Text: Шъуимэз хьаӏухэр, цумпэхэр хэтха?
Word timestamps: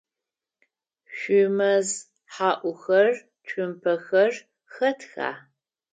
Шъуимэз 1.17 1.89
хьаӏухэр, 2.33 3.09
цумпэхэр 3.47 4.33
хэтха? 4.73 5.29